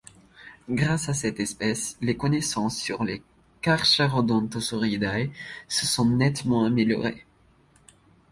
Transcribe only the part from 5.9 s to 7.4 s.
nettement améliorées.